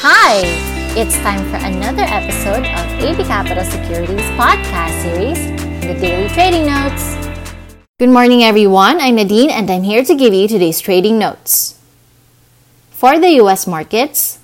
Hi! 0.00 0.46
It's 0.94 1.16
time 1.26 1.42
for 1.50 1.56
another 1.56 2.06
episode 2.06 2.62
of 2.62 2.86
AB 3.02 3.24
Capital 3.24 3.64
Securities 3.64 4.30
podcast 4.38 4.94
series, 5.02 5.42
The 5.82 5.98
Daily 5.98 6.28
Trading 6.28 6.66
Notes. 6.66 7.16
Good 7.98 8.10
morning, 8.10 8.44
everyone. 8.44 9.00
I'm 9.00 9.16
Nadine, 9.16 9.50
and 9.50 9.68
I'm 9.68 9.82
here 9.82 10.04
to 10.04 10.14
give 10.14 10.32
you 10.32 10.46
today's 10.46 10.80
trading 10.80 11.18
notes. 11.18 11.80
For 12.90 13.18
the 13.18 13.30
U.S. 13.42 13.66
markets, 13.66 14.38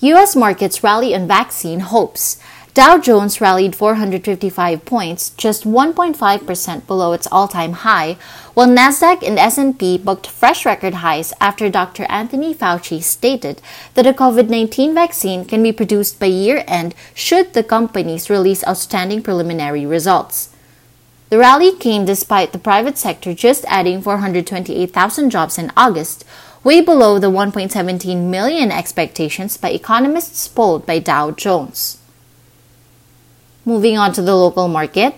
U.S. 0.00 0.36
markets 0.36 0.84
rally 0.84 1.14
on 1.14 1.26
vaccine 1.26 1.80
hopes 1.80 2.36
Dow 2.74 2.96
Jones 2.96 3.38
rallied 3.38 3.76
455 3.76 4.86
points, 4.86 5.28
just 5.36 5.64
1.5% 5.64 6.86
below 6.86 7.12
its 7.12 7.28
all-time 7.30 7.72
high, 7.72 8.16
while 8.54 8.66
Nasdaq 8.66 9.22
and 9.22 9.38
S&P 9.38 9.98
booked 9.98 10.26
fresh 10.26 10.64
record 10.64 10.94
highs 10.94 11.34
after 11.38 11.68
Dr. 11.68 12.04
Anthony 12.04 12.54
Fauci 12.54 13.02
stated 13.02 13.60
that 13.92 14.06
a 14.06 14.14
COVID-19 14.14 14.94
vaccine 14.94 15.44
can 15.44 15.62
be 15.62 15.70
produced 15.70 16.18
by 16.18 16.26
year-end 16.26 16.94
should 17.12 17.52
the 17.52 17.62
companies 17.62 18.30
release 18.30 18.66
outstanding 18.66 19.22
preliminary 19.22 19.84
results. 19.84 20.48
The 21.28 21.36
rally 21.36 21.76
came 21.76 22.06
despite 22.06 22.52
the 22.52 22.58
private 22.58 22.96
sector 22.96 23.34
just 23.34 23.66
adding 23.68 24.00
428,000 24.00 25.28
jobs 25.28 25.58
in 25.58 25.70
August, 25.76 26.24
way 26.64 26.80
below 26.80 27.18
the 27.18 27.30
1.17 27.30 28.30
million 28.30 28.72
expectations 28.72 29.58
by 29.58 29.68
economists 29.68 30.48
polled 30.48 30.86
by 30.86 30.98
Dow 30.98 31.32
Jones. 31.32 31.98
Moving 33.64 33.96
on 33.96 34.12
to 34.14 34.22
the 34.22 34.34
local 34.34 34.68
market. 34.68 35.14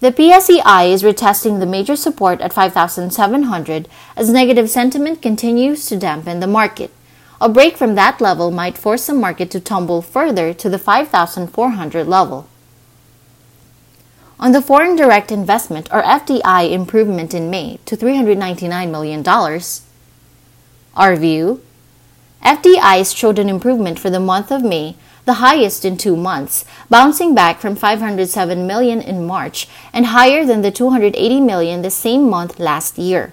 The 0.00 0.12
PSEI 0.12 0.92
is 0.92 1.02
retesting 1.02 1.58
the 1.58 1.66
major 1.66 1.96
support 1.96 2.40
at 2.40 2.52
5,700 2.52 3.88
as 4.14 4.30
negative 4.30 4.70
sentiment 4.70 5.22
continues 5.22 5.86
to 5.86 5.96
dampen 5.96 6.40
the 6.40 6.46
market. 6.46 6.92
A 7.40 7.48
break 7.48 7.76
from 7.76 7.94
that 7.94 8.20
level 8.20 8.50
might 8.50 8.78
force 8.78 9.06
the 9.06 9.14
market 9.14 9.50
to 9.50 9.60
tumble 9.60 10.02
further 10.02 10.54
to 10.54 10.68
the 10.68 10.78
5,400 10.78 12.06
level. 12.06 12.46
On 14.38 14.52
the 14.52 14.62
foreign 14.62 14.96
direct 14.96 15.32
investment 15.32 15.88
or 15.90 16.02
FDI 16.02 16.70
improvement 16.70 17.32
in 17.32 17.50
May 17.50 17.78
to 17.86 17.96
$399 17.96 18.90
million, 18.90 19.26
our 20.94 21.16
view 21.16 21.62
FDIs 22.44 23.16
showed 23.16 23.38
an 23.38 23.48
improvement 23.48 23.98
for 23.98 24.10
the 24.10 24.20
month 24.20 24.52
of 24.52 24.62
May 24.62 24.94
the 25.26 25.34
highest 25.34 25.84
in 25.84 25.96
two 25.96 26.16
months, 26.16 26.64
bouncing 26.88 27.34
back 27.34 27.58
from 27.58 27.74
507 27.74 28.64
million 28.66 29.02
in 29.02 29.26
March 29.26 29.68
and 29.92 30.06
higher 30.06 30.46
than 30.46 30.62
the 30.62 30.70
280 30.70 31.40
million 31.40 31.82
the 31.82 31.90
same 31.90 32.30
month 32.30 32.60
last 32.60 32.96
year. 32.96 33.32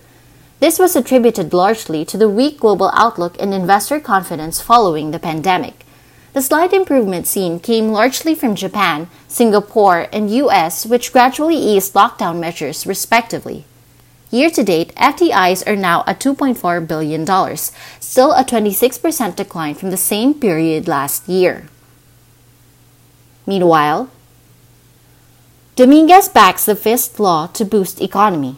This 0.59 0.79
was 0.79 0.95
attributed 0.95 1.53
largely 1.53 2.03
to 2.05 2.17
the 2.17 2.29
weak 2.29 2.59
global 2.59 2.89
outlook 2.95 3.35
and 3.39 3.53
investor 3.53 3.99
confidence 3.99 4.59
following 4.59 5.11
the 5.11 5.19
pandemic. 5.19 5.85
The 6.33 6.41
slight 6.41 6.73
improvement 6.73 7.27
seen 7.27 7.59
came 7.59 7.89
largely 7.89 8.33
from 8.33 8.55
Japan, 8.55 9.07
Singapore, 9.27 10.07
and 10.11 10.31
US, 10.31 10.87
which 10.87 11.13
gradually 11.13 11.57
eased 11.57 11.93
lockdown 11.93 12.39
measures 12.39 12.87
respectively. 12.87 13.65
Year 14.31 14.49
to 14.49 14.63
date, 14.63 14.95
FDIs 14.95 15.67
are 15.67 15.75
now 15.75 16.03
at 16.07 16.19
$2.4 16.19 16.87
billion, 16.87 17.27
still 17.99 18.31
a 18.31 18.43
26% 18.43 19.35
decline 19.35 19.75
from 19.75 19.91
the 19.91 19.97
same 19.97 20.33
period 20.33 20.87
last 20.87 21.29
year. 21.29 21.67
Meanwhile, 23.45 24.09
Dominguez 25.75 26.29
backs 26.29 26.65
the 26.65 26.75
FIST 26.75 27.19
law 27.19 27.47
to 27.47 27.65
boost 27.65 28.01
economy. 28.01 28.57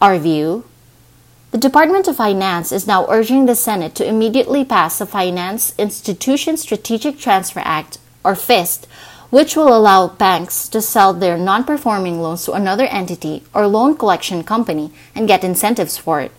Our 0.00 0.18
view 0.18 0.64
the 1.54 1.58
Department 1.58 2.08
of 2.08 2.16
Finance 2.16 2.72
is 2.72 2.88
now 2.88 3.06
urging 3.08 3.46
the 3.46 3.54
Senate 3.54 3.94
to 3.94 4.04
immediately 4.04 4.64
pass 4.64 4.98
the 4.98 5.06
Finance 5.06 5.72
Institution 5.78 6.56
Strategic 6.56 7.16
Transfer 7.16 7.62
Act, 7.64 7.98
or 8.24 8.34
FIST, 8.34 8.88
which 9.30 9.54
will 9.54 9.68
allow 9.68 10.08
banks 10.08 10.68
to 10.70 10.82
sell 10.82 11.14
their 11.14 11.38
non 11.38 11.62
performing 11.62 12.20
loans 12.20 12.44
to 12.46 12.54
another 12.54 12.86
entity 12.86 13.44
or 13.54 13.68
loan 13.68 13.96
collection 13.96 14.42
company 14.42 14.90
and 15.14 15.28
get 15.28 15.44
incentives 15.44 15.96
for 15.96 16.20
it. 16.20 16.32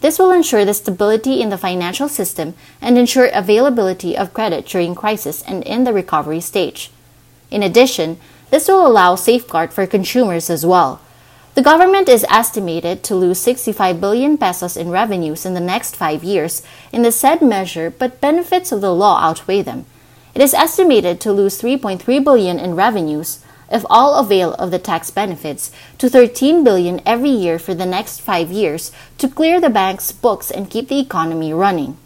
This 0.00 0.18
will 0.18 0.32
ensure 0.32 0.64
the 0.64 0.74
stability 0.74 1.42
in 1.42 1.50
the 1.50 1.58
financial 1.58 2.08
system 2.08 2.54
and 2.80 2.96
ensure 2.96 3.26
availability 3.26 4.16
of 4.16 4.32
credit 4.32 4.66
during 4.66 4.94
crisis 4.94 5.42
and 5.42 5.62
in 5.64 5.84
the 5.84 5.92
recovery 5.92 6.40
stage. 6.40 6.90
In 7.50 7.62
addition, 7.62 8.18
this 8.50 8.68
will 8.68 8.86
allow 8.86 9.14
safeguard 9.14 9.72
for 9.72 9.86
consumers 9.86 10.48
as 10.48 10.64
well. 10.64 11.00
The 11.54 11.62
government 11.62 12.08
is 12.08 12.24
estimated 12.30 13.02
to 13.04 13.14
lose 13.14 13.38
65 13.40 14.00
billion 14.00 14.38
pesos 14.38 14.76
in 14.76 14.88
revenues 14.88 15.44
in 15.44 15.54
the 15.54 15.60
next 15.60 15.96
5 15.96 16.24
years 16.24 16.62
in 16.92 17.02
the 17.02 17.12
said 17.12 17.42
measure, 17.42 17.90
but 17.90 18.20
benefits 18.20 18.72
of 18.72 18.80
the 18.80 18.94
law 18.94 19.20
outweigh 19.20 19.62
them. 19.62 19.84
It 20.34 20.40
is 20.40 20.54
estimated 20.54 21.20
to 21.20 21.32
lose 21.32 21.60
3.3 21.60 22.24
billion 22.24 22.58
in 22.58 22.76
revenues, 22.76 23.40
if 23.70 23.84
all 23.88 24.16
avail 24.16 24.54
of 24.54 24.70
the 24.70 24.78
tax 24.78 25.10
benefits, 25.10 25.70
to 25.98 26.08
13 26.08 26.64
billion 26.64 27.00
every 27.06 27.30
year 27.30 27.58
for 27.58 27.74
the 27.74 27.86
next 27.86 28.20
5 28.20 28.50
years 28.50 28.92
to 29.18 29.28
clear 29.28 29.60
the 29.60 29.70
bank's 29.70 30.12
books 30.12 30.50
and 30.50 30.70
keep 30.70 30.88
the 30.88 30.98
economy 30.98 31.52
running. 31.52 31.96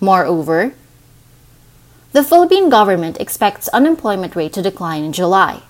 Moreover, 0.00 0.74
the 2.12 2.24
Philippine 2.24 2.68
government 2.70 3.20
expects 3.20 3.68
unemployment 3.68 4.36
rate 4.36 4.52
to 4.54 4.62
decline 4.62 5.04
in 5.04 5.12
July. 5.12 5.62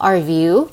Our 0.00 0.20
view? 0.20 0.70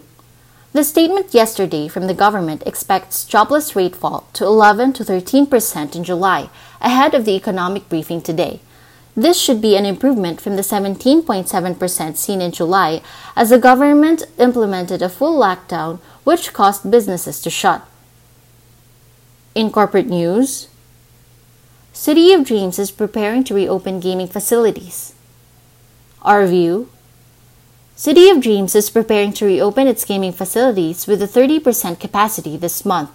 The 0.74 0.84
statement 0.84 1.34
yesterday 1.34 1.88
from 1.88 2.07
the 2.07 2.13
government 2.13 2.63
expects 2.66 3.25
jobless 3.25 3.75
rate 3.75 3.95
fall 3.95 4.28
to 4.34 4.44
11 4.44 4.94
to 4.94 5.03
13% 5.03 5.95
in 5.95 6.03
July 6.03 6.50
ahead 6.81 7.13
of 7.13 7.25
the 7.25 7.35
economic 7.35 7.88
briefing 7.90 8.22
today 8.22 8.59
this 9.16 9.40
should 9.40 9.62
be 9.62 9.75
an 9.75 9.85
improvement 9.85 10.41
from 10.41 10.56
the 10.56 10.63
17.7% 10.63 12.18
seen 12.18 12.41
in 12.41 12.51
July 12.51 13.01
as 13.35 13.50
the 13.50 13.59
government 13.59 14.24
implemented 14.40 15.01
a 15.01 15.09
full 15.09 15.40
lockdown 15.40 16.00
which 16.24 16.53
caused 16.53 16.90
businesses 16.90 17.41
to 17.41 17.50
shut. 17.50 17.85
In 19.53 19.69
corporate 19.69 20.07
news, 20.07 20.68
City 21.91 22.34
of 22.34 22.44
Dreams 22.44 22.79
is 22.79 22.90
preparing 22.90 23.44
to 23.44 23.53
reopen 23.53 24.00
gaming 24.00 24.28
facilities. 24.28 25.13
Our 26.24 26.47
view 26.47 26.90
City 27.95 28.30
of 28.31 28.41
Dreams 28.41 28.74
is 28.74 28.90
preparing 28.90 29.31
to 29.34 29.45
reopen 29.45 29.85
its 29.85 30.03
gaming 30.03 30.34
facilities 30.34 31.06
with 31.06 31.22
a 31.22 31.28
30% 31.28 32.00
capacity 32.00 32.57
this 32.57 32.84
month. 32.84 33.12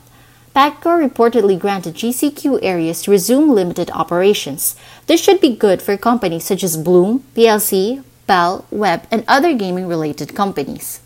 PAGCOR 0.58 0.98
reportedly 0.98 1.56
granted 1.56 1.94
GCQ 1.94 2.58
areas 2.62 3.02
to 3.02 3.12
resume 3.12 3.54
limited 3.54 3.92
operations. 3.92 4.74
This 5.06 5.22
should 5.22 5.40
be 5.40 5.54
good 5.54 5.80
for 5.80 5.96
companies 5.96 6.46
such 6.46 6.64
as 6.64 6.76
Bloom, 6.76 7.22
PLC, 7.36 8.02
Bell, 8.26 8.66
Web, 8.68 9.06
and 9.08 9.22
other 9.28 9.54
gaming 9.54 9.86
related 9.86 10.34
companies. 10.34 10.98